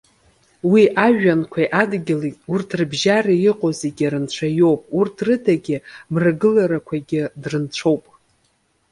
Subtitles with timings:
[0.71, 5.77] Уи, ажәҩанқәеи адгьыли, урҭ рыбжьареи иҟоу зегьы рынцәа иоуп, урҭ рыдагьы
[6.13, 8.03] мрагыларақәагьы дрынцәоуп.